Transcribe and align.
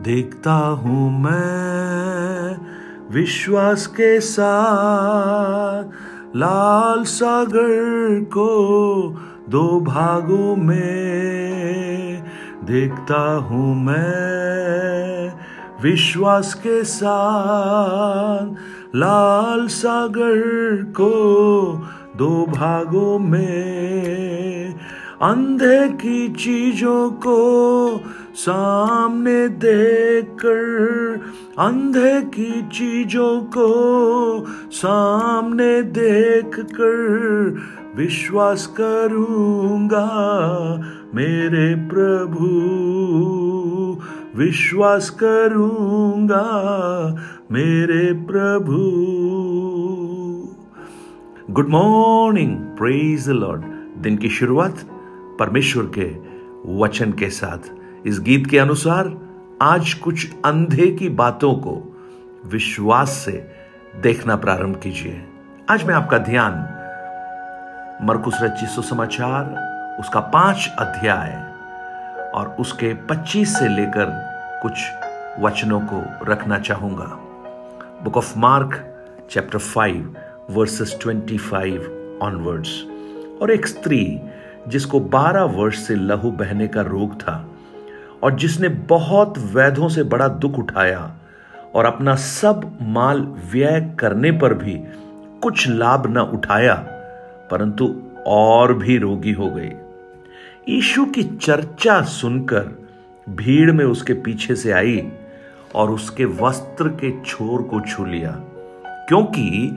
देखता 0.00 0.52
हूँ 0.52 1.22
मैं 1.22 2.56
विश्वास 3.10 3.86
के 3.86 4.20
साथ। 4.20 5.84
लाल 6.36 7.04
सागर 7.04 8.24
को 8.24 8.48
दो 9.48 9.80
भागों 9.80 10.56
में 10.56 12.22
देखता 12.64 13.20
हूँ 13.34 13.74
मैं 13.76 15.32
विश्वास 15.82 16.54
के 16.54 16.84
साथ। 16.84 18.46
लाल 18.96 19.66
सागर 19.68 20.82
को 20.82 21.12
दो 22.16 22.46
भागों 22.46 23.18
में 23.18 24.23
अंधे 25.24 25.88
की 25.88 26.28
चीज़ों 26.28 27.10
को 27.10 27.36
सामने 28.34 29.48
देखकर, 29.48 31.20
अंधे 31.58 32.20
की 32.22 32.62
चीज़ों 32.62 33.40
को 33.40 33.68
सामने 34.70 35.82
देखकर 35.82 36.94
विश्वास 37.96 38.66
करूँगा 38.66 40.06
मेरे 41.14 41.74
प्रभु, 41.74 42.48
विश्वास 44.38 45.10
करूँगा 45.10 46.46
मेरे 47.52 48.12
प्रभु। 48.12 48.78
गुड 51.52 51.68
मॉर्निंग 51.68 52.56
प्रेज 52.56 53.28
लॉर्ड 53.28 53.62
दिन 54.02 54.16
की 54.16 54.28
शुरुआत 54.28 54.93
परमेश्वर 55.38 55.90
के 55.98 56.16
वचन 56.78 57.12
के 57.12 57.30
साथ। 57.30 57.58
इस 58.06 58.20
गीत 58.20 58.46
के 58.46 58.58
अनुसार 58.58 59.18
आज 59.62 59.94
कुछ 59.94 60.32
अंधे 60.44 60.86
की 60.86 61.08
बातों 61.08 61.54
को 61.54 61.96
विश्वास 62.46 63.10
से 63.10 63.50
देखना 64.02 64.36
प्रारंभ 64.36 64.76
कीजिए। 64.76 65.24
आज 65.68 65.84
मैं 65.84 65.94
आपका 65.94 66.18
ध्यान, 66.18 66.52
मरकुस 68.02 68.38
रची 68.42 68.66
सुसमाचार, 68.66 69.44
उसका 70.00 70.20
पाँच 70.20 70.70
अध्याय 70.78 71.54
और 72.34 72.56
उसके 72.60 72.94
25 72.94 73.58
से 73.58 73.68
लेकर 73.68 74.06
कुछ 74.62 74.72
वचनों 75.40 75.80
को 75.80 76.24
रखना 76.24 76.58
चाहूँगा। 76.58 77.20
Book 78.04 78.16
of 78.16 78.38
Mark 78.38 78.94
chapter 79.30 79.58
five 79.58 80.16
verses 80.50 80.98
twenty 81.00 81.38
five 81.38 81.80
onwards 82.22 82.84
और 83.42 83.50
एक 83.50 83.66
स्त्री 83.66 84.20
जिसको 84.68 85.00
बारह 85.00 85.42
वर्ष 85.42 85.78
से 85.78 85.94
लहू 85.94 86.30
बहने 86.30 86.68
का 86.68 86.82
रोग 86.82 87.20
था 87.20 87.48
और 88.22 88.34
जिसने 88.34 88.68
बहुत 88.68 89.38
वैधों 89.38 89.88
से 89.88 90.02
बड़ा 90.02 90.28
दुख 90.28 90.58
उठाया 90.58 91.14
और 91.74 91.84
अपना 91.84 92.14
सब 92.14 92.78
माल 92.82 93.20
व्यय 93.52 93.96
करने 93.98 94.32
पर 94.32 94.54
भी 94.54 94.74
कुछ 95.42 95.68
लाभ 95.68 96.06
न 96.06 96.18
उठाया, 96.18 96.74
परंतु 97.50 97.94
और 98.26 98.74
भी 98.74 98.98
रोगी 98.98 99.32
हो 99.32 99.50
गए। 99.50 99.72
यीशु 100.68 101.04
की 101.04 101.22
चर्चा 101.22 102.00
सुनकर 102.02 102.86
भीड़ 103.28 103.72
में 103.72 103.84
उसके 103.84 104.12
पीछे 104.12 104.54
से 104.54 104.72
आई 104.72 105.12
और 105.74 105.90
उसके 105.90 106.24
वस्त्र 106.24 106.88
के 106.88 107.10
छोर 107.22 107.62
को 107.62 107.80
छू 107.80 108.04
लिया, 108.04 108.30
क्योंकि 109.08 109.68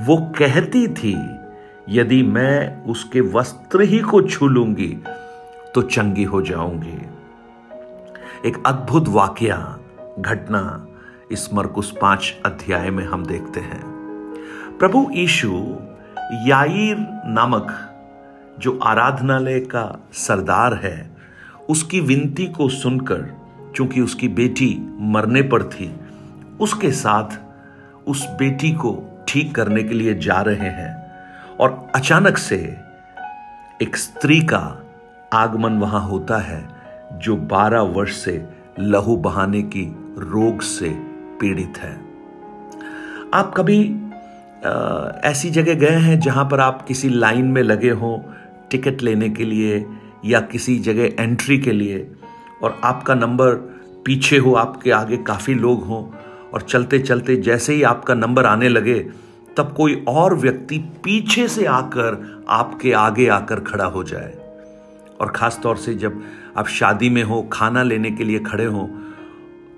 वो 0.00 0.16
कहती 0.38 0.86
थी 0.88 1.14
यदि 1.88 2.22
मैं 2.22 2.84
उसके 2.84 3.20
वस्त्र 3.20 3.82
ही 3.82 3.98
को 3.98 4.22
छू 4.22 4.46
लूँगी 4.46 4.88
तो 5.74 5.82
चंगी 5.82 6.24
हो 6.24 6.42
जाऊँगी। 6.42 6.98
एक 8.48 8.62
अद्भुत 8.66 9.08
वाक्य 9.08 9.76
घटना 10.18 10.86
इस 11.32 11.48
मरकुस 11.54 11.92
पाँच 12.02 12.34
अध्याय 12.46 12.90
में 12.90 13.04
हम 13.04 13.26
देखते 13.26 13.60
हैं। 13.60 13.82
प्रभु 14.78 15.10
यीशु, 15.12 15.48
याईर 16.46 16.96
नामक 17.26 17.74
जो 18.58 18.78
आराधनालय 18.78 19.60
का 19.60 20.08
सरदार 20.12 20.74
है, 20.74 21.10
उसकी 21.70 22.00
विनती 22.00 22.46
को 22.46 22.68
सुनकर, 22.68 23.28
चूँकि 23.76 24.00
उसकी 24.00 24.28
बेटी 24.28 24.76
मरने 25.00 25.42
पर 25.42 25.62
थी, 25.62 25.94
उसके 26.60 26.90
साथ 26.90 27.38
उस 28.08 28.26
बेटी 28.30 28.72
को 28.72 29.24
ठीक 29.28 29.54
करने 29.54 29.82
के 29.82 29.94
लिए 29.94 30.14
जा 30.14 30.40
रहे 30.40 30.70
हैं। 30.70 31.01
और 31.62 31.92
अचानक 31.94 32.38
से 32.38 32.76
एक 33.82 33.96
स्त्री 33.96 34.40
का 34.40 34.82
आगमन 35.32 35.72
वहाँ 35.72 36.00
होता 36.00 36.38
है 36.38 36.68
जो 37.12 37.48
12 37.52 37.96
वर्ष 37.96 38.16
से 38.16 38.46
लहू 38.78 39.16
बहाने 39.16 39.62
की 39.62 39.84
रोग 40.18 40.60
से 40.60 40.88
पीड़ित 41.40 41.78
है। 41.78 42.00
आप 43.34 43.54
कभी 43.56 43.96
आ, 44.66 45.08
ऐसी 45.24 45.50
जगह 45.50 45.74
गए 45.74 45.96
हैं 45.96 46.20
जहाँ 46.20 46.48
पर 46.50 46.60
आप 46.60 46.82
किसी 46.82 47.08
लाइन 47.08 47.44
में 47.44 47.62
लगे 47.62 47.90
हो 47.90 48.24
टिकट 48.70 49.02
लेने 49.02 49.30
के 49.30 49.44
लिए 49.44 49.86
या 50.24 50.40
किसी 50.40 50.78
जगह 50.78 51.22
एंट्री 51.22 51.58
के 51.58 51.72
लिए 51.72 52.12
और 52.62 52.80
आपका 52.84 53.14
नंबर 53.14 53.54
पीछे 54.06 54.38
हो 54.38 54.54
आपके 54.54 54.90
आगे 54.90 55.16
काफ़ी 55.16 55.54
लोग 55.54 55.84
हों 55.84 56.04
और 56.54 56.62
चलते 56.62 56.98
चलते 56.98 57.36
जैसे 57.36 57.74
ही 57.74 57.82
आपका 57.82 58.14
नंबर 58.14 58.46
आने 58.46 58.68
लगे 58.68 59.21
तब 59.56 59.72
कोई 59.76 60.04
और 60.08 60.34
व्यक्ति 60.34 60.78
पीछे 61.04 61.48
से 61.48 61.64
आकर 61.66 62.44
आपके 62.48 62.92
आगे 62.92 63.26
आकर 63.28 63.60
खड़ा 63.60 63.84
हो 63.84 64.04
जाए। 64.04 64.32
और 65.20 65.30
ख़ास 65.30 65.58
तौर 65.62 65.76
से 65.76 65.94
जब 65.94 66.22
आप 66.56 66.68
शादी 66.68 67.08
में 67.10 67.22
हो, 67.22 67.42
खाना 67.52 67.82
लेने 67.82 68.10
के 68.10 68.24
लिए 68.24 68.38
खड़े 68.38 68.64
हो, 68.64 68.88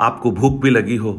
आपको 0.01 0.31
भूख 0.31 0.61
भी 0.62 0.71
लगी 0.71 0.97
हो, 0.97 1.12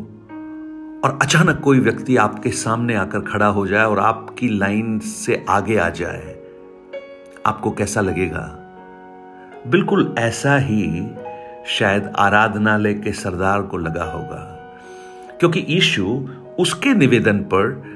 और 1.03 1.19
अचानक 1.21 1.59
कोई 1.59 1.79
व्यक्ति 1.79 2.15
आपके 2.17 2.49
सामने 2.49 2.95
आकर 2.95 3.19
खड़ा 3.21 3.47
हो 3.47 3.65
जाए 3.67 3.85
और 3.85 3.99
आपकी 3.99 4.49
लाइन 4.49 4.99
से 4.99 5.45
आगे 5.49 5.77
आ 5.77 5.89
जाए, 5.89 6.35
आपको 7.45 7.71
कैसा 7.71 8.01
लगेगा? 8.01 8.45
बिल्कुल 9.67 10.13
ऐसा 10.19 10.57
ही 10.57 11.07
शायद 11.67 12.11
आराधनालय 12.15 12.93
के 12.93 13.11
सरदार 13.11 13.61
को 13.61 13.77
लगा 13.77 14.03
होगा, 14.03 14.41
क्योंकि 15.39 15.65
यीशु 15.69 16.05
उसके 16.59 16.93
निवेदन 16.93 17.39
पर 17.53 17.94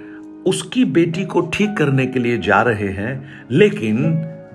उसकी 0.49 0.85
बेटी 0.85 1.25
को 1.25 1.41
ठीक 1.41 1.77
करने 1.77 2.07
के 2.07 2.19
लिए 2.19 2.37
जा 2.37 2.61
रहे 2.61 2.89
हैं 2.89 3.45
लेकिन 3.51 4.13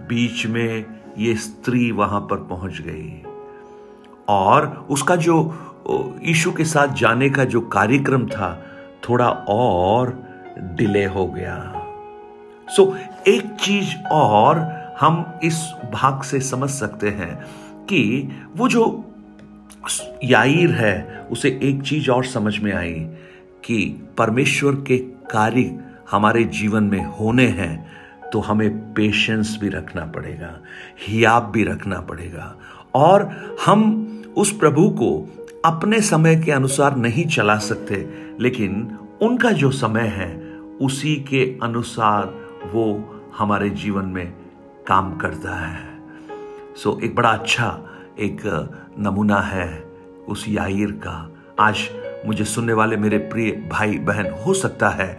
बीच 0.08 0.46
में 0.46 0.84
ये 1.18 1.34
स्त्री 1.34 1.90
वहाँ 1.90 2.20
पर 2.20 2.36
पहुँच 2.36 2.80
गई। 2.80 3.22
और 4.28 4.86
उसका 4.90 5.16
जो 5.16 5.58
यीशु 6.24 6.52
के 6.52 6.64
साथ 6.64 6.88
जाने 6.94 7.30
का 7.30 7.44
जो 7.44 7.60
कार्यक्रम 7.60 8.26
था 8.26 8.64
थोड़ा 9.08 9.30
और 9.48 10.24
डिले 10.58 11.04
हो 11.04 11.26
गया। 11.26 11.74
सो 12.68 12.84
so, 12.84 13.28
एक 13.28 13.46
चीज़ 13.60 14.08
और 14.12 14.58
हम 15.00 15.40
इस 15.44 15.72
भाग 15.92 16.22
से 16.22 16.40
समझ 16.40 16.70
सकते 16.70 17.08
हैं 17.08 17.44
कि 17.86 18.28
वो 18.56 18.68
जो 18.68 19.04
याईर 20.24 20.70
है 20.70 21.26
उसे 21.30 21.60
एक 21.62 21.82
चीज़ 21.82 22.10
और 22.10 22.24
समझ 22.24 22.58
में 22.58 22.72
आई 22.72 23.08
कि 23.64 24.02
परमेश्वर 24.18 24.72
के 24.72 25.13
कार्य 25.30 25.78
हमारे 26.10 26.44
जीवन 26.44 26.84
में 26.84 27.04
होने 27.10 27.46
हैं 27.48 27.74
तो 28.32 28.40
हमें 28.40 28.70
पेशेंस 28.94 29.56
भी 29.60 29.68
रखना 29.68 30.04
पड़ेगा, 30.06 30.50
हियाब 31.06 31.50
भी 31.50 31.64
रखना 31.64 32.00
पड़ेगा। 32.00 32.54
और 32.94 33.28
हम 33.66 33.82
उस 34.36 34.52
प्रभु 34.58 34.88
को 34.90 35.10
अपने 35.64 36.00
समय 36.00 36.36
के 36.36 36.52
अनुसार 36.52 36.96
नहीं 36.96 37.26
चला 37.26 37.56
सकते, 37.58 37.96
लेकिन 38.40 38.98
उनका 39.22 39.50
जो 39.52 39.70
समय 39.70 40.06
है, 40.08 40.32
उसी 40.82 41.14
के 41.28 41.44
अनुसार 41.62 42.34
वो 42.72 42.86
हमारे 43.38 43.70
जीवन 43.70 44.04
में 44.04 44.32
काम 44.86 45.16
करता 45.16 45.54
है। 45.56 45.88
सो 46.76 46.98
एक 47.04 47.14
बड़ा 47.14 47.28
अच्छा 47.28 47.68
एक 48.20 48.42
नमूना 48.98 49.40
है 49.40 49.68
उस 50.28 50.44
याहिर 50.48 50.90
का। 51.04 51.30
आज 51.60 51.88
मुझे 52.26 52.44
सुनने 52.44 52.72
वाले 52.72 52.96
मेरे 52.96 53.18
प्रिय 53.18 53.50
भाई 53.70 53.98
बहन, 53.98 54.30
हो 54.46 54.54
सकता 54.54 54.88
है 54.88 55.16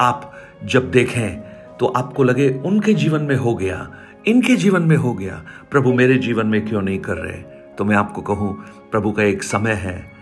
आप 0.00 0.32
जब 0.64 0.90
देखें 0.90 1.40
तो 1.78 1.86
आपको 1.86 2.22
लगे 2.22 2.48
उनके 2.66 2.94
जीवन 2.94 3.22
में 3.22 3.36
हो 3.36 3.54
गया, 3.54 3.88
इनके 4.26 4.56
जीवन 4.56 4.82
में 4.82 4.96
हो 4.96 5.12
गया। 5.14 5.42
प्रभु 5.70 5.92
मेरे 5.92 6.16
जीवन 6.18 6.46
में 6.46 6.64
क्यों 6.66 6.82
नहीं 6.82 6.98
कर 6.98 7.16
रहे? 7.16 7.38
तो 7.78 7.84
मैं 7.84 7.96
आपको 7.96 8.22
कहूँ, 8.22 8.52
प्रभु 8.90 9.12
का 9.12 9.22
एक 9.22 9.42
समय 9.42 9.72
है, 9.72 10.12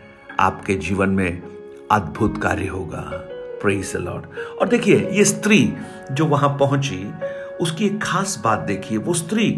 आपके 0.41 0.75
जीवन 0.75 1.11
में 1.11 1.43
अद्भुत 1.93 2.43
कार्य 2.43 2.67
होगा। 2.67 3.03
प्रेज 3.63 3.93
लॉर्ड 3.97 4.25
और 4.61 4.69
देखिए, 4.69 5.09
ये 5.13 5.25
स्त्री 5.25 5.73
जो 6.13 6.27
वहाँ 6.27 6.57
पहुँची, 6.61 7.05
उसकी 7.61 7.87
एक 7.87 8.03
खास 8.03 8.41
बात 8.45 8.59
देखिए, 8.59 8.99
वो 8.99 9.15
स्त्री 9.15 9.51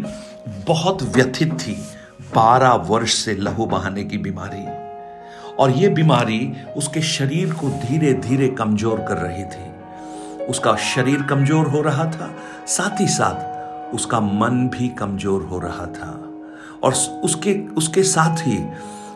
बहुत 0.67 1.03
व्यथित 1.15 1.53
थी। 1.53 1.77
बारह 2.35 2.73
वर्ष 2.87 3.13
से 3.15 3.35
लहू 3.35 3.65
बहाने 3.65 4.03
की 4.03 4.17
बीमारी। 4.17 4.78
और 5.59 5.71
ये 5.71 5.89
बीमारी 5.89 6.55
उसके 6.77 7.01
शरीर 7.01 7.53
को 7.53 7.69
धीरे 7.69 8.13
धीरे 8.13 8.47
कमज़ोर 8.49 8.99
कर 8.99 9.17
रही 9.17 9.43
थी। 9.43 10.45
उसका 10.45 10.75
शरीर 10.75 11.21
कमज़ोर 11.21 11.65
हो 11.65 11.81
रहा 11.81 12.05
था, 12.05 12.33
साथ 12.67 13.01
ही 13.01 13.07
साथ 13.07 13.93
उसका 13.93 14.19
मन 14.19 14.69
भी 14.69 14.87
कमज़ोर 14.89 15.41
हो 15.41 15.59
रहा 15.59 15.85
था। 15.85 16.11
और 16.83 16.93
उसके 17.23 17.53
उसके 17.77 18.03
साथ 18.03 18.47
ही 18.47 18.57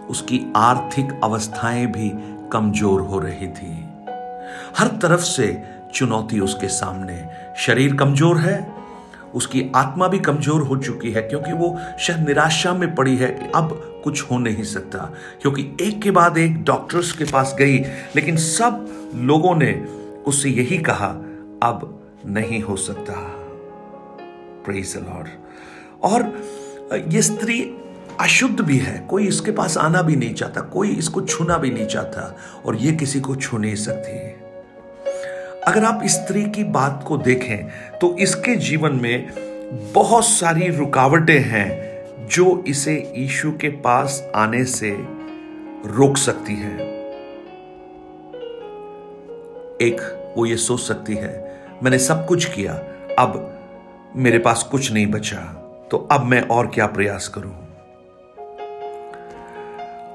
उसकी 0.09 0.39
आर्थिक 0.55 1.19
अवस्थाएँ 1.23 1.85
भी 1.87 2.11
कमज़ोर 2.51 3.01
हो 3.01 3.19
रही 3.19 3.47
थी। 3.47 3.73
हर 4.77 4.87
तरफ़ 5.01 5.21
से 5.21 5.63
चुनौती 5.93 6.39
उसके 6.39 6.67
सामने। 6.67 7.23
शरीर 7.57 7.95
कमज़ोर 7.95 8.37
है, 8.37 8.67
उसकी 9.35 9.71
आत्मा 9.75 10.07
भी 10.07 10.19
कमज़ोर 10.19 10.61
हो 10.61 10.77
चुकी 10.77 11.11
है, 11.11 11.21
क्योंकि 11.21 11.53
वो 11.53 11.77
शायद 11.99 12.27
निराशा 12.27 12.73
में 12.73 12.93
पड़ी 12.95 13.15
है 13.17 13.51
अब 13.55 13.92
कुछ 14.03 14.21
हो 14.23 14.37
नहीं 14.37 14.63
सकता, 14.63 14.99
क्योंकि 15.41 15.61
एक 15.81 16.01
के 16.01 16.11
बाद 16.11 16.37
एक 16.37 16.63
डॉक्टर्स 16.63 17.11
के 17.11 17.25
पास 17.25 17.55
गई, 17.59 17.77
लेकिन 18.15 18.37
सब 18.37 18.87
लोगों 19.15 19.55
ने 19.55 19.73
उससे 20.27 20.49
यही 20.49 20.77
कहा, 20.79 21.07
अब 21.63 21.89
नहीं 22.25 22.61
हो 22.61 22.75
सकता। 22.77 23.13
और 26.03 26.31
ये 27.07 27.21
स्त्री 27.21 27.61
अशुद्ध 28.19 28.61
भी 28.61 28.77
है, 28.77 28.97
कोई 29.09 29.27
इसके 29.27 29.51
पास 29.51 29.77
आना 29.77 30.01
भी 30.01 30.15
नहीं 30.15 30.33
चाहता, 30.33 30.61
कोई 30.61 30.89
इसको 30.89 31.21
छूना 31.21 31.57
भी 31.57 31.71
नहीं 31.71 31.85
चाहता, 31.85 32.35
और 32.65 32.75
ये 32.75 32.91
किसी 32.91 33.19
को 33.19 33.35
छू 33.35 33.57
नहीं 33.57 33.75
सकती। 33.75 34.17
अगर 35.63 35.83
आप 35.85 36.01
स्त्री 36.05 36.43
की 36.45 36.63
बात 36.63 37.03
को 37.07 37.17
देखें 37.17 37.97
तो 37.99 38.15
इसके 38.17 38.55
जीवन 38.55 38.95
में 38.95 39.91
बहुत 39.93 40.25
सारी 40.25 40.67
रुकावटें 40.69 41.39
हैं। 41.39 41.92
जो 42.33 42.63
इसे 42.67 42.93
यीशु 43.17 43.51
के 43.51 43.69
पास 43.81 44.31
आने 44.35 44.63
से 44.65 44.89
रोक 45.87 46.17
सकती 46.17 46.55
है। 46.55 46.75
एक, 49.81 50.01
वो 50.37 50.45
ये 50.45 50.57
सोच 50.57 50.79
सकती 50.79 51.15
है, 51.15 51.31
मैंने 51.83 51.99
सब 51.99 52.25
कुछ 52.27 52.45
किया, 52.45 52.73
अब 53.19 53.35
मेरे 54.15 54.39
पास 54.39 54.63
कुछ 54.63 54.91
नहीं 54.91 55.05
बचा 55.07 55.41
तो 55.91 55.97
अब 56.11 56.23
मैं 56.23 56.41
और 56.47 56.67
क्या 56.67 56.87
प्रयास 56.87 57.27
करूँ? 57.27 57.53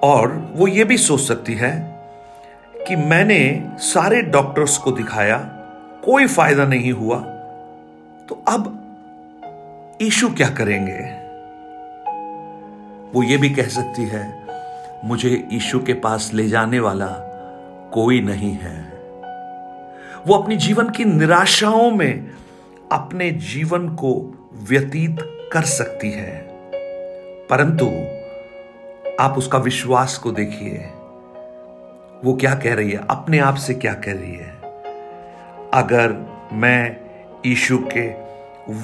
और 0.02 0.36
वो 0.54 0.68
ये 0.68 0.84
भी 0.84 0.96
सोच 0.96 1.20
सकती 1.20 1.54
है 1.54 1.72
कि 2.88 2.96
मैंने 2.96 3.40
सारे 3.84 4.22
डॉक्टर्स 4.22 4.78
को 4.78 4.92
दिखाया, 4.92 5.38
कोई 6.04 6.26
फ़ायदा 6.26 6.66
नहीं 6.66 6.92
हुआ 6.92 7.20
तो 8.28 8.42
अब 8.48 8.74
ईशु 10.02 10.28
क्या 10.28 10.48
करेंगे? 10.50 11.27
वो 13.14 13.22
ये 13.22 13.36
भी 13.36 13.50
कह 13.50 13.66
सकती 13.66 14.02
है, 14.02 14.46
मुझे 15.04 15.48
ईशु 15.52 15.78
के 15.78 15.94
पास 15.94 16.30
ले 16.34 16.48
जाने 16.48 16.80
वाला 16.80 17.06
कोई 17.92 18.20
नहीं 18.20 18.52
है। 18.52 18.92
वो 20.26 20.34
अपनी 20.34 20.56
जीवन 20.56 20.90
की 20.90 21.04
निराशाओं 21.04 21.90
में 21.90 22.30
अपने 22.92 23.30
जीवन 23.30 23.88
को 23.88 24.34
व्यतीत 24.62 25.16
कर 25.52 25.62
सकती 25.62 26.10
है। 26.10 26.48
परंतु 27.46 27.86
आप 29.24 29.38
उसका 29.38 29.58
विश्वास 29.58 30.18
को 30.18 30.32
देखिए। 30.32 30.78
वो 32.24 32.36
क्या 32.40 32.54
कह 32.54 32.74
रही 32.74 32.90
है? 32.90 33.00
अपने 33.10 33.38
आप 33.38 33.54
से 33.54 33.74
क्या 33.74 33.94
कह 33.94 34.12
रही 34.12 34.34
है? 34.34 34.58
अगर 35.74 36.26
मैं 36.52 36.96
ईशु 37.46 37.78
के 37.96 38.28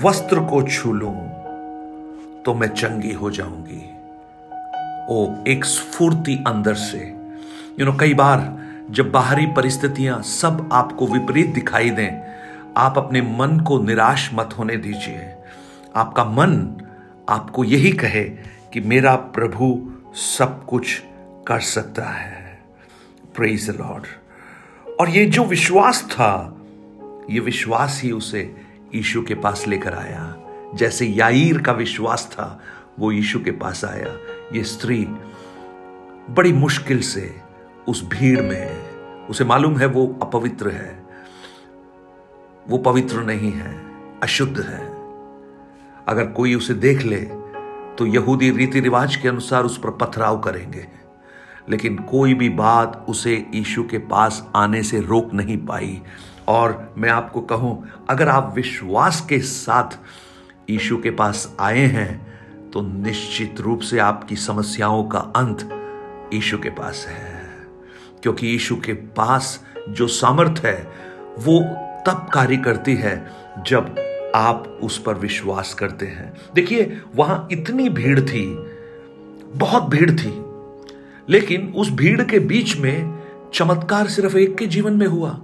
वस्त्र 0.02 0.40
को 0.40 0.62
छू 0.62 0.92
लू 0.92 1.10
तो 2.42 2.54
मैं 2.54 2.68
चंगी 2.68 3.12
हो 3.12 3.30
जाऊँगी। 3.30 3.93
ओ 5.10 5.44
एक 5.48 5.64
स्फूर्ति 5.64 6.44
अंदर 6.46 6.74
से। 6.74 6.98
यू 7.80 7.84
नो 7.84 7.92
कई 8.00 8.14
बार 8.14 8.64
जब 8.90 9.10
बाहरी 9.10 9.46
परिस्थितियाँ 9.46 10.22
सब 10.22 10.68
आपको 10.72 11.06
विपरीत 11.06 11.46
दिखाई 11.46 11.90
दें, 11.90 12.22
आप 12.76 12.98
अपने 12.98 13.22
मन 13.22 13.60
को 13.60 13.82
निराश 13.82 14.30
मत 14.34 14.50
होने 14.58 14.76
दीजिए। 14.76 15.34
आपका 15.96 16.24
मन 16.24 16.80
आपको 17.28 17.64
यही 17.64 17.92
कहे 17.92 18.24
कि 18.72 18.80
मेरा 18.80 19.16
प्रभु 19.16 19.92
सब 20.14 20.66
कुछ 20.66 21.02
कर 21.46 21.60
सकता 21.60 22.04
है। 22.04 22.62
प्रेज 23.36 23.70
लॉर्ड 23.70 24.02
और 25.00 25.08
ये 25.08 25.26
जो 25.26 25.44
विश्वास 25.44 26.02
था, 26.02 26.60
ये 27.30 27.40
विश्वास 27.40 28.00
ही 28.04 28.12
उसे 28.12 28.56
यीशु 28.94 29.22
के 29.22 29.34
पास 29.34 29.64
लेकर 29.68 29.94
आया। 29.94 30.34
जैसे 30.74 31.06
याईर 31.06 31.58
का 31.58 31.72
विश्वास 31.72 32.28
था, 32.32 32.60
वो 32.98 33.12
यीशु 33.12 33.40
के 33.40 33.50
पास 33.50 33.84
आया। 33.84 34.33
ये 34.54 34.62
स्त्री 34.64 35.04
बड़ी 36.30 36.52
मुश्किल 36.52 37.00
से 37.00 37.40
उस 37.88 38.08
भीड़ 38.08 38.40
में 38.40 39.26
उसे 39.26 39.44
मालूम 39.44 39.76
है 39.78 39.86
वो 39.86 40.06
अपवित्र 40.22 40.68
है। 40.68 41.02
वो 42.68 42.78
पवित्र 42.78 43.22
नहीं 43.22 43.52
है, 43.52 43.74
अशुद्ध 44.22 44.60
है। 44.60 44.86
अगर 46.08 46.26
कोई 46.26 46.54
उसे 46.54 46.74
देख 46.74 47.02
ले 47.02 47.20
तो 47.98 48.06
यहूदी 48.06 48.50
रीति 48.50 48.80
रिवाज 48.80 49.16
के 49.16 49.28
अनुसार 49.28 49.64
उस 49.64 49.78
पर 49.78 49.90
पथराव 49.90 50.40
करेंगे। 50.40 50.86
लेकिन 51.68 51.96
कोई 51.96 52.34
भी 52.34 52.48
बात 52.48 53.06
उसे 53.08 53.46
यीशु 53.54 53.82
के 53.82 53.98
पास 53.98 54.46
आने 54.56 54.82
से 54.82 55.00
रोक 55.00 55.32
नहीं 55.34 55.56
पाई। 55.66 56.02
और 56.48 56.94
मैं 56.98 57.10
आपको 57.10 57.40
कहूँ, 57.40 57.88
अगर 58.10 58.28
आप 58.28 58.52
विश्वास 58.56 59.20
के 59.28 59.38
साथ 59.38 59.98
यीशु 60.70 60.96
के 60.96 61.10
पास 61.10 61.56
आए 61.60 61.86
हैं 61.86 62.33
तो 62.74 62.82
निश्चित 62.82 63.60
रूप 63.60 63.80
से 63.80 63.98
आपकी 63.98 64.36
समस्याओं 64.36 65.04
का 65.04 65.18
अंत 65.18 65.70
यीशु 66.34 66.58
के 66.58 66.70
पास 66.70 67.06
है। 67.08 67.50
क्योंकि 68.22 68.46
यीशु 68.46 68.76
के 68.76 68.92
पास 68.92 69.66
जो 69.88 70.06
सामर्थ 70.06 70.62
है, 70.64 70.92
वो 71.38 71.60
तब 72.06 72.30
कार्य 72.32 72.56
करती 72.56 72.94
है 72.94 73.30
जब 73.66 73.94
आप 74.34 74.80
उस 74.82 74.98
पर 74.98 75.14
विश्वास 75.14 75.74
करते 75.74 76.06
हैं। 76.06 76.34
देखिए, 76.54 77.00
वहाँ 77.16 77.48
इतनी 77.52 77.88
भीड़ 77.88 78.20
थी, 78.20 78.64
बहुत 79.54 79.82
भीड़ 79.82 80.10
थी, 80.10 80.44
लेकिन 81.28 81.72
उस 81.76 81.90
भीड़ 81.90 82.22
के 82.22 82.38
बीच 82.38 82.76
में 82.76 83.22
चमत्कार 83.54 84.06
सिर्फ़ 84.06 84.36
एक 84.36 84.58
के 84.58 84.66
जीवन 84.66 84.92
में 84.92 85.06
हुआ, 85.06 85.40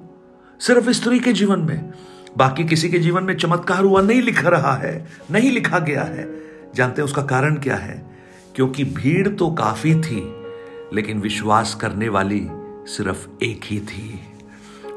सिर्फ़ 0.61 0.91
स्त्री 0.91 1.19
के 1.19 1.33
जीवन 1.33 1.61
में। 1.61 1.93
बाकी 2.37 2.65
किसी 2.65 2.89
के 2.89 2.99
जीवन 2.99 3.25
में 3.25 3.37
चमत्कार 3.37 3.85
हुआ 3.85 4.03
नहीं 4.03 4.23
लिखा 4.23 4.49
रहा 4.49 4.75
है, 4.75 5.07
नहीं 5.31 5.53
लिखा 5.53 5.79
गया 5.79 6.03
है। 6.03 6.50
जानते 6.75 7.03
हैं 7.03 7.05
उसका 7.05 7.23
कारण 7.23 7.55
क्या 7.55 7.77
है? 7.77 8.11
क्योंकि 8.55 8.85
भीड़ 8.85 9.29
तो 9.29 9.51
काफ़ी 9.51 9.95
थी, 9.95 10.45
लेकिन 10.93 11.21
विश्वास 11.21 11.75
करने 11.75 12.09
वाली 12.09 12.49
सिर्फ़ 12.87 13.45
एक 13.45 13.61
ही 13.65 13.81
थी, 13.81 14.21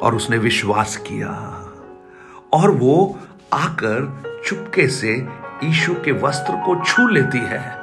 और 0.01 0.15
उसने 0.15 0.37
विश्वास 0.37 0.97
किया। 0.97 1.29
और 2.53 2.71
वो 2.71 3.19
आकर 3.53 4.23
चुपके 4.45 4.87
से 4.87 5.27
ईशु 5.63 5.93
के 5.93 6.11
वस्त्र 6.11 6.53
को 6.53 6.85
छू 6.85 7.07
लेती 7.07 7.37
है। 7.37 7.75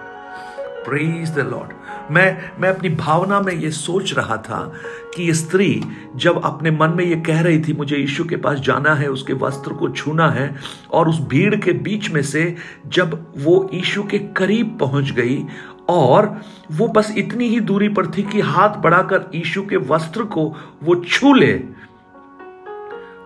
प्रेज 0.58 1.30
द 1.30 1.38
लॉर्ड 1.38 1.72
मैं 2.10 2.52
मैं 2.60 2.68
अपनी 2.68 2.88
भावना 2.88 3.40
में 3.40 3.52
ये 3.52 3.70
सोच 3.70 4.14
रहा 4.14 4.36
था 4.36 4.72
कि 5.16 5.34
स्त्री 5.34 5.82
जब 6.16 6.44
अपने 6.44 6.70
मन 6.70 6.90
में 6.90 7.04
ये 7.04 7.16
कह 7.16 7.40
रही 7.40 7.60
थी, 7.60 7.72
मुझे 7.72 7.96
यीशु 7.96 8.24
के 8.24 8.36
पास 8.36 8.58
जाना 8.58 8.94
है, 8.94 9.08
उसके 9.08 9.32
वस्त्र 9.32 9.72
को 9.72 9.88
छूना 9.88 10.30
है, 10.30 10.56
और 10.90 11.08
उस 11.08 11.20
भीड़ 11.20 11.56
के 11.56 11.72
बीच 11.72 12.10
में 12.10 12.22
से 12.22 12.56
जब 12.86 13.34
वो 13.38 13.70
यीशु 13.74 14.02
के 14.02 14.18
करीब 14.18 14.76
पहुँच 14.80 15.10
गई, 15.10 15.46
और 15.88 16.40
वो 16.72 16.88
बस 16.88 17.14
इतनी 17.18 17.48
ही 17.48 17.60
दूरी 17.60 17.88
पर 17.88 18.06
थी 18.06 18.22
कि 18.22 18.40
हाथ 18.40 18.68
बढ़ाकर 18.68 19.30
यीशु 19.34 19.62
के 19.62 19.76
वस्त्र 19.76 20.24
को 20.24 20.56
वो 20.82 20.94
छू 20.94 21.34
ले। 21.34 21.52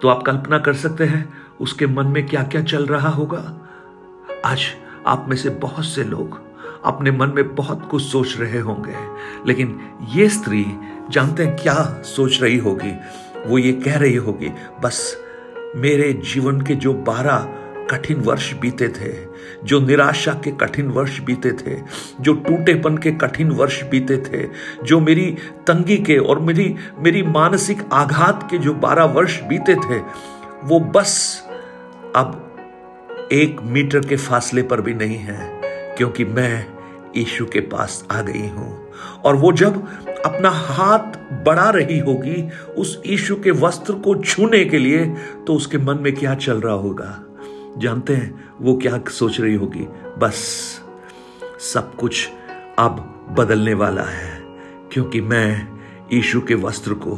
तो 0.02 0.08
आप 0.08 0.22
कल्पना 0.22 0.58
कर 0.58 0.74
सकते 0.74 1.04
हैं, 1.04 1.28
उसके 1.60 1.86
मन 1.86 2.06
में 2.06 2.26
क्या 2.26 2.42
क्या 2.42 2.62
चल 2.62 2.86
रहा 2.86 3.08
होगा? 3.08 3.60
आज 4.44 4.60
आप 5.06 5.26
में 5.28 5.36
से 5.36 5.50
बहुत 5.50 5.84
से 5.84 6.04
लोग 6.04 6.43
अपने 6.86 7.10
मन 7.10 7.32
में 7.34 7.54
बहुत 7.54 7.88
कुछ 7.90 8.02
सोच 8.02 8.36
रहे 8.38 8.58
होंगे। 8.58 8.94
लेकिन 9.46 9.80
ये 10.14 10.28
स्त्री 10.28 10.66
जानते 11.10 11.44
हैं 11.44 11.56
क्या 11.56 12.02
सोच 12.04 12.42
रही 12.42 12.58
होगी? 12.58 12.92
वो 13.46 13.58
ये 13.58 13.72
कह 13.72 13.98
रही 13.98 14.16
होगी, 14.16 14.50
बस 14.82 15.16
मेरे 15.76 16.12
जीवन 16.12 16.60
के 16.60 16.74
जो 16.74 16.92
बारह 16.94 17.54
कठिन 17.90 18.20
वर्ष 18.20 18.52
बीते 18.54 18.88
थे, 18.88 19.12
जो 19.64 19.80
निराशा 19.80 20.32
के 20.32 20.50
कठिन 20.50 20.88
वर्ष 20.88 21.20
बीते 21.20 21.52
थे, 21.52 21.82
जो 22.20 22.32
टूटेपन 22.32 22.98
के 22.98 23.10
कठिन 23.10 23.50
वर्ष 23.50 23.82
बीते 23.84 24.16
थे, 24.16 24.48
जो 24.84 25.00
मेरी 25.00 25.36
तंगी 25.66 25.96
के 25.96 26.18
और 26.18 26.38
मेरी 26.38 26.74
मेरी 26.98 27.22
मानसिक 27.22 27.78
आघात 27.92 28.48
के 28.50 28.58
जो 28.58 28.74
बारह 28.74 29.04
वर्ष 29.04 29.42
बीते 29.42 29.74
थे, 29.74 29.98
वो 30.64 30.80
बस 30.80 31.42
अब 32.16 32.56
एक 33.32 33.60
मीटर 33.62 34.00
के 34.00 34.16
फासले 34.16 34.62
पर 34.62 34.80
भी 34.80 34.94
नहीं 34.94 35.16
है, 35.16 35.60
क्योंकि 35.96 36.24
मैं 36.24 36.73
यीशु 37.16 37.46
के 37.46 37.60
पास 37.60 38.06
आ 38.12 38.20
गई 38.22 38.48
हूँ। 38.48 38.90
और 39.24 39.36
वो 39.36 39.52
जब 39.52 39.76
अपना 40.26 40.50
हाथ 40.50 41.16
बढ़ा 41.44 41.70
रही 41.70 41.98
होगी, 41.98 42.48
उस 42.76 43.00
यीशु 43.06 43.36
के 43.36 43.50
वस्त्र 43.50 43.94
को 43.94 44.14
छूने 44.14 44.64
के 44.64 44.78
लिए 44.78 45.06
तो 45.46 45.54
उसके 45.54 45.78
मन 45.78 45.98
में 45.98 46.14
क्या 46.14 46.34
चल 46.34 46.60
रहा 46.60 46.74
होगा? 46.74 47.24
जानते 47.78 48.14
हैं, 48.14 48.48
वो 48.60 48.76
क्या 48.76 49.00
सोच 49.10 49.40
रही 49.40 49.54
होगी? 49.54 49.86
बस, 50.18 50.34
सब 51.74 51.94
कुछ 51.94 52.28
अब 52.78 53.10
बदलने 53.38 53.74
वाला 53.74 54.02
है, 54.02 54.42
क्योंकि 54.92 55.20
मैं 55.20 55.68
यीशु 56.12 56.40
के 56.40 56.54
वस्त्र 56.54 56.94
को 56.94 57.16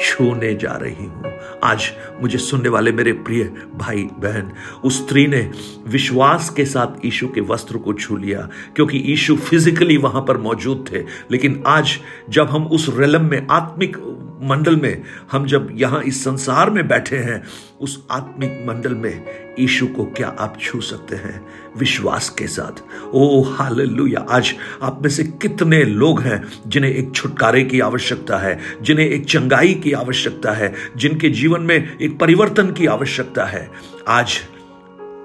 छूने 0.00 0.54
जा 0.54 0.72
रही 0.72 1.04
हूँ। 1.06 1.32
आज 1.64 1.90
मुझे 2.20 2.38
सुनने 2.38 2.68
वाले 2.68 2.92
मेरे 2.92 3.12
प्रिय 3.12 3.44
भाई 3.74 4.02
बहन, 4.02 4.52
उस 4.84 5.04
स्त्री 5.04 5.26
ने 5.26 5.50
विश्वास 5.86 6.50
के 6.50 6.64
साथ 6.64 7.06
ईशु 7.06 7.28
के 7.28 7.40
वस्त्र 7.40 7.78
को 7.78 7.92
छू 7.92 8.16
लिया, 8.16 8.48
क्योंकि 8.76 8.98
ईशु 8.98 9.36
फिजिकली 9.36 9.96
वहाँ 9.96 10.24
पर 10.28 10.36
मौजूद 10.36 10.84
थे। 10.92 11.04
लेकिन 11.30 11.62
आज 11.66 11.98
जब 12.28 12.48
हम 12.48 12.66
उस 12.66 12.86
रेलम 12.98 13.24
में 13.24 13.46
आत्मिक 13.50 13.96
मंडल 14.42 14.76
में 14.76 15.02
हम 15.32 15.46
जब 15.46 15.68
यहाँ 15.72 16.02
इस 16.02 16.24
संसार 16.24 16.70
में 16.70 16.88
बैठे 16.88 17.16
हैं, 17.16 17.44
उस 17.80 18.06
आत्मिक 18.10 18.64
मंडल 18.68 18.94
में 18.94 19.24
यीशु 19.58 19.86
को 19.86 20.04
क्या 20.04 20.28
आप 20.28 20.58
छू 20.60 20.80
सकते 20.80 21.16
हैं? 21.16 21.46
विश्वास 21.76 22.30
के 22.30 22.46
साथ। 22.46 22.82
ओ, 23.12 23.42
हालेलुया। 23.42 24.26
आज 24.30 24.54
आप 24.82 25.02
में 25.02 25.10
से 25.10 25.24
कितने 25.24 25.84
लोग 25.84 26.20
हैं 26.20 26.44
जिन्हें 26.66 26.94
एक 26.94 27.12
छुटकारे 27.14 27.64
की 27.64 27.80
आवश्यकता 27.80 28.36
है, 28.36 28.58
जिन्हें 28.82 29.06
एक 29.06 29.24
चंगाई 29.24 29.74
की 29.74 29.92
आवश्यकता 29.92 30.52
है, 30.52 30.74
जिनके 30.96 31.28
जीवन 31.28 31.60
में 31.60 31.98
एक 31.98 32.18
परिवर्तन 32.18 32.72
की 32.72 32.86
आवश्यकता 32.86 33.44
है। 33.44 33.70
आज 34.08 34.40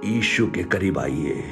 यीशु 0.05 0.47
के 0.47 0.63
करीब 0.63 0.99
आइए, 0.99 1.43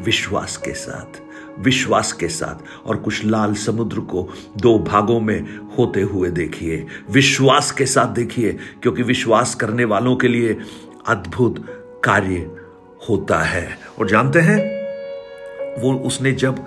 विश्वास 0.00 0.56
के 0.56 0.74
साथ। 0.74 1.29
विश्वास 1.60 2.12
के 2.12 2.28
साथ 2.28 2.86
और 2.86 2.96
कुछ 2.96 3.24
लाल 3.24 3.54
समुद्र 3.54 4.00
को 4.00 4.28
दो 4.56 4.78
भागों 4.78 5.20
में 5.20 5.40
होते 5.78 6.02
हुए 6.02 6.30
देखिए। 6.30 6.86
विश्वास 7.10 7.70
के 7.70 7.86
साथ 7.86 8.06
देखिए, 8.06 8.56
क्योंकि 8.82 9.02
विश्वास 9.02 9.54
करने 9.54 9.84
वालों 9.84 10.16
के 10.16 10.28
लिए 10.28 10.58
अद्भुत 11.06 11.64
कार्य 12.04 12.50
होता 13.08 13.38
है। 13.38 13.78
और 13.98 14.08
जानते 14.08 14.40
हैं, 14.40 14.58
वो 15.82 15.94
उसने 15.94 16.32
जब 16.32 16.64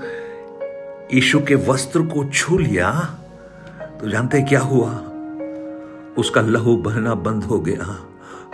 यीशु 1.14 1.40
के 1.40 1.56
वस्त्र 1.56 2.02
को 2.02 2.24
छू 2.26 2.58
लिया 2.58 2.92
तो 4.02 4.10
जानते 4.10 4.42
क्या 4.42 4.60
हुआ? 4.60 4.92
उसका 6.18 6.42
लहू 6.42 6.76
बहना 6.78 7.14
बंद 7.16 7.44
हो 7.44 7.60
गया। 7.60 8.00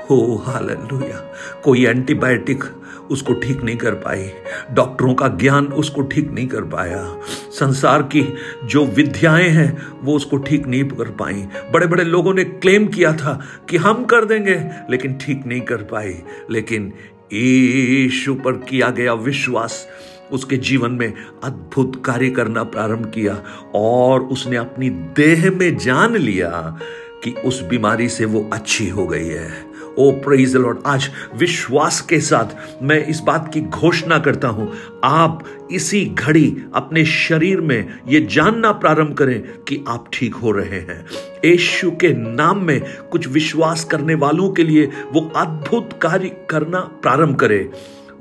हो, 0.10 0.44
हालेलुया। 0.46 1.18
कोई 1.64 1.86
एंटीबायोटिक 1.86 2.64
उसको 3.12 3.34
ठीक 3.34 3.62
नहीं 3.64 3.76
कर 3.78 3.92
पाई, 3.92 4.30
डॉक्टरों 4.72 5.14
का 5.14 5.28
ज्ञान 5.28 5.66
उसको 5.66 6.02
ठीक 6.02 6.32
नहीं 6.32 6.48
कर 6.48 6.62
पाया, 6.62 7.18
संसार 7.52 8.02
की 8.02 8.34
जो 8.66 8.86
विद्याएँ 8.86 9.48
हैं, 9.50 9.88
वो 10.04 10.16
उसको 10.16 10.38
ठीक 10.38 10.68
नहीं 10.68 10.84
कर 10.84 11.10
पाई। 11.12 11.48
बड़े 11.74 11.88
बड़े 11.88 12.04
लोगों 12.04 12.34
ने 12.34 12.44
क्लेम 12.44 12.88
किया 12.88 13.14
था 13.14 13.40
कि 13.70 13.78
हम 13.78 14.06
कर 14.06 14.26
देंगे, 14.26 14.60
लेकिन 14.90 15.14
ठीक 15.14 15.46
नहीं 15.46 15.62
कर 15.62 15.84
पाई। 15.84 16.16
लेकिन 16.52 16.94
ईशु 17.34 18.36
पर 18.36 18.52
किया 18.52 18.90
गया 18.90 19.14
विश्वास, 19.14 19.88
उसके 20.32 20.58
जीवन 20.58 20.92
में 20.92 21.14
अद्भुत 21.44 22.02
कार्य 22.06 22.30
करना 22.30 22.64
प्रारंभ 22.64 23.12
किया, 23.16 23.44
और 23.76 24.22
उसने 24.22 24.56
अपनी 24.56 24.90
देह 24.90 25.52
में 25.52 25.78
जान 25.78 26.16
लिया 26.18 26.80
कि 27.24 27.32
उस 27.46 27.62
बीमारी 27.64 28.10
से 28.10 28.26
वो 28.26 28.50
अच्छी 28.54 28.90
हो 28.90 29.08
गई 29.08 29.28
है। 29.28 29.69
ओ 30.00 30.12
प्रेज 30.12 30.56
लॉर्ड 30.56 30.78
आज 30.86 31.10
विश्वास 31.36 32.00
के 32.02 32.20
साथ 32.20 32.82
मैं 32.84 33.06
इस 33.06 33.20
बात 33.20 33.54
की 33.54 33.62
घोषणा 33.62 34.18
करता 34.20 34.48
हूँ। 34.48 34.72
आप 35.04 35.44
इसी 35.72 36.06
घड़ी 36.06 36.64
अपने 36.76 37.06
शरीर 37.06 37.62
में 37.62 38.00
ये 38.08 38.20
जानना 38.32 38.72
प्रारंभ 38.72 39.14
करें 39.14 39.42
कि 39.68 39.84
आप 39.88 40.06
ठीक 40.14 40.36
हो 40.36 40.52
रहे 40.52 40.80
हैं। 40.80 41.06
यशु 41.46 41.92
के 41.92 42.14
नाम 42.14 42.64
में 42.64 42.82
कुछ 43.12 43.28
विश्वास 43.28 43.84
करने 43.84 44.16
वालों 44.16 44.50
के 44.50 44.64
लिए 44.64 44.86
वो 45.14 45.22
अद्भुत 45.36 45.90
कार्य 46.02 46.30
करना 46.50 46.80
प्रारंभ 46.80 47.36
करे। 47.36 47.70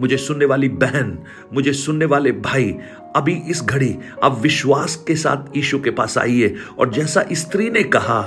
मुझे 0.00 0.16
सुनने 0.16 0.44
वाली 0.44 0.68
बहन, 0.68 1.18
मुझे 1.54 1.73
सुनने 1.73 2.04
वाले 2.04 2.32
भाई, 2.32 2.75
अभी 3.16 3.32
इस 3.50 3.62
घड़ी 3.62 3.94
अब 4.23 4.40
विश्वास 4.40 4.97
के 5.08 5.16
साथ 5.16 5.56
यीशु 5.56 5.78
के 5.78 5.90
पास 5.90 6.18
आइए। 6.18 6.54
और 6.78 6.92
जैसा 6.92 7.25
स्त्री 7.32 7.70
ने 7.70 7.82
कहा, 7.82 8.20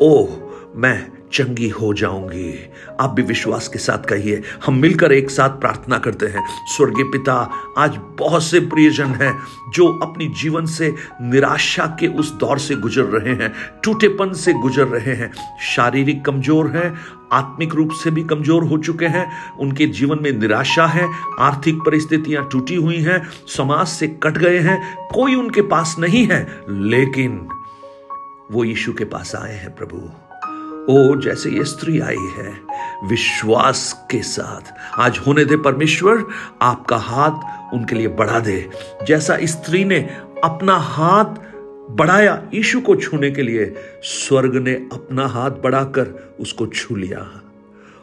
ओह, 0.00 0.36
मैं 0.76 1.06
चंगी 1.32 1.68
हो 1.68 1.92
जाऊँगी। 1.94 2.54
आप 3.00 3.10
भी 3.10 3.22
विश्वास 3.22 3.68
के 3.68 3.78
साथ 3.78 4.04
कहिए, 4.04 4.42
हम 4.66 4.74
मिलकर 4.74 5.12
एक 5.12 5.30
साथ 5.30 5.60
प्रार्थना 5.60 5.98
करते 5.98 6.26
हैं। 6.26 6.44
स्वर्गीय 6.76 7.04
पिता, 7.04 7.34
आज 7.78 7.98
बहुत 8.18 8.44
से 8.44 8.60
प्रियजन 8.60 9.14
हैं 9.14 9.32
जो 9.74 9.86
अपनी 10.02 10.26
जीवन 10.40 10.66
से 10.66 10.92
निराशा 11.22 11.86
के 12.00 12.06
उस 12.06 12.32
दौर 12.32 12.58
से 12.58 12.74
गुजर 12.74 13.04
रहे 13.04 13.34
हैं, 13.34 13.52
टूटेपन 13.84 14.32
से 14.32 14.52
गुजर 14.52 14.86
रहे 14.86 15.14
हैं। 15.14 15.32
शारीरिक 15.66 16.24
कमज़ोर 16.24 16.70
हैं, 16.70 16.94
आत्मिक 17.32 17.74
रूप 17.74 17.90
से 17.92 18.10
भी 18.10 18.22
कमज़ोर 18.24 18.64
हो 18.64 18.78
चुके 18.78 19.06
हैं, 19.06 19.26
उनके 19.58 19.86
जीवन 19.86 20.22
में 20.22 20.32
निराशा 20.32 20.86
है, 20.86 21.08
आर्थिक 21.38 21.76
परिस्थितियाँ 21.76 22.48
टूटी 22.52 22.74
हुई 22.74 22.98
हैं, 22.98 23.22
समाज 23.48 23.86
से 23.86 24.08
कट 24.22 24.38
गए 24.38 24.58
हैं, 24.58 24.80
कोई 25.14 25.34
उनके 25.34 25.62
पास 25.62 25.96
नहीं 25.98 26.26
है, 26.26 26.46
लेकिन 26.68 27.46
वो 28.52 28.64
यीशु 28.64 28.92
के 28.92 29.04
पास 29.04 29.34
आए 29.34 29.54
हैं 29.54 29.74
प्रभु। 29.76 30.29
ओ, 30.88 31.16
जैसे 31.16 31.50
ये 31.50 31.64
स्त्री 31.64 32.00
आई 32.00 32.16
है, 32.16 32.52
विश्वास 33.04 34.06
के 34.10 34.22
साथ। 34.22 34.74
आज 35.00 35.18
होने 35.18 35.44
दे 35.44 35.56
परमेश्वर, 35.56 36.24
आपका 36.62 36.96
हाथ 36.96 37.30
उनके 37.74 37.94
लिए 37.94 38.08
बढ़ा 38.08 38.40
दे। 38.40 38.70
जैसा 39.06 39.38
स्त्री 39.42 39.84
ने 39.84 40.16
अपना 40.44 40.76
हाथ 40.76 41.24
बढ़ाया 41.90 42.42
यीशु 42.54 42.80
को 42.80 42.96
छूने 42.96 43.30
के 43.30 43.42
लिए, 43.42 43.74
स्वर्ग 44.02 44.56
ने 44.56 44.72
अपना 44.72 45.26
हाथ 45.26 45.50
बढ़ाकर 45.50 46.36
उसको 46.40 46.66
छू 46.66 46.96
लिया। 46.96 47.42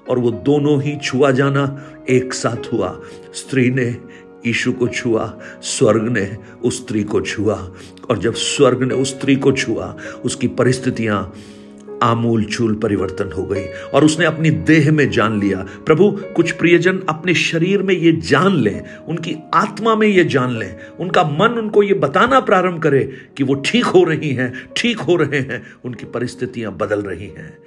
और 0.10 0.20
वो 0.20 0.32
दोनों 0.32 0.82
ही 0.82 0.98
छुआ 0.98 1.32
जाना 1.32 1.84
एक 2.10 2.34
साथ 2.34 2.74
हुआ। 2.74 3.00
स्त्री 3.34 3.70
ने 3.70 3.98
यीशु 4.46 4.72
को 4.72 4.88
छुआ, 4.88 5.38
स्वर्ग 5.62 6.08
ने 6.08 6.38
उस 6.64 6.78
स्त्री 6.78 7.04
को 7.04 7.22
छुआ। 7.22 7.72
और 8.10 8.18
जब 8.18 8.34
स्वर्ग 8.34 8.84
ने 8.84 8.96
उस 8.96 9.10
स्त्री 9.10 9.36
को 9.36 9.52
छुआ, 9.52 9.96
उसकी 10.26 10.48
परिस्थितियाँ 10.48 11.34
आमूल 12.04 12.44
चूल 12.44 12.76
परिवर्तन 12.76 13.32
हो 13.32 13.44
गई 13.44 13.66
और 13.94 14.06
उसने 14.06 14.26
अपनी 14.26 14.50
देह 14.50 14.92
में 14.92 15.10
जान 15.10 15.40
लिया। 15.40 15.66
प्रभु, 15.86 16.12
कुछ 16.36 16.52
प्रियजन 16.52 17.02
अपने 17.10 17.34
शरीर 17.34 17.82
में 17.82 17.94
ये 17.94 18.12
जान 18.12 18.56
लें, 18.56 18.84
उनकी 19.08 19.36
आत्मा 19.54 19.96
में 19.96 20.08
ये 20.08 20.24
जान 20.24 20.58
लें। 20.58 20.76
उनका 21.00 21.24
मन 21.24 21.60
उनको 21.60 21.84
ये 21.84 21.94
बताना 21.94 22.40
प्रारंभ 22.40 22.82
करे 22.82 23.04
कि 23.38 23.44
वो 23.44 23.54
ठीक 23.66 23.86
हो 23.86 24.04
रही 24.04 24.30
हैं, 24.30 24.54
ठीक 24.78 25.00
हो 25.00 25.16
रहे 25.16 25.40
हैं। 25.40 25.64
उनकी 25.86 26.06
परिस्थितियाँ 26.06 26.78
बदल 26.78 27.02
रही 27.02 27.28
हैं। 27.28 27.58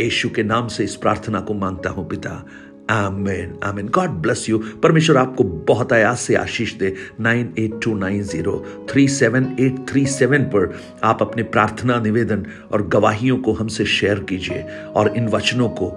यशु 0.00 0.28
के 0.30 0.42
नाम 0.42 0.68
से 0.68 0.84
इस 0.84 0.96
प्रार्थना 0.96 1.40
को 1.40 1.54
माँगता 1.54 1.90
हूँ 1.90 2.08
पिता 2.08 2.46
आमेन 2.90 3.58
आमेन 3.64 3.88
गॉड 3.88 4.10
ब्लेस 4.10 4.48
यू 4.48 4.58
परमेश्वर 4.82 5.16
आपको 5.16 5.44
बहुत 5.44 5.92
आयास 5.92 6.20
से 6.20 6.34
आशीष 6.34 6.74
दे 6.74 6.94
nine 7.20 7.54
eight 7.58 7.80
two 7.82 7.94
nine 7.94 8.22
zero 8.22 8.86
three 8.90 9.08
seven 9.08 9.56
eight 9.60 9.86
three 9.88 10.06
seven 10.06 10.44
पर 10.44 10.74
आप 11.04 11.22
अपने 11.22 11.42
प्रार्थना, 11.42 12.00
निवेदन 12.00 12.46
और 12.72 12.86
गवाहियों 12.88 13.38
को 13.38 13.52
हमसे 13.52 13.84
शेयर 13.84 14.20
कीजिए 14.20 14.64
और 14.96 15.16
इन 15.16 15.28
वचनों 15.28 15.68
को 15.68 15.90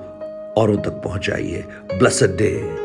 औरों 0.57 0.77
तक 0.77 1.01
पहुंचाइए. 1.03 1.63
Blessed 1.99 2.37
day 2.37 2.82